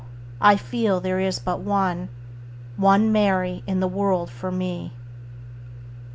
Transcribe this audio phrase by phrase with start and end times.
[0.41, 2.09] I feel there is but one,
[2.75, 4.93] One Mary in the world for me.